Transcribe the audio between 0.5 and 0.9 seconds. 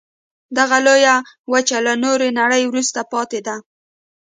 دغه